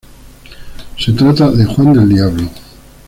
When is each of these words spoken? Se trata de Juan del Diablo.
Se 0.97 1.11
trata 1.11 1.51
de 1.51 1.63
Juan 1.63 1.93
del 1.93 2.09
Diablo. 2.09 2.49